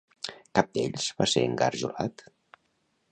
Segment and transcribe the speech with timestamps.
[0.59, 2.25] Cap d'ells va ser engarjolat?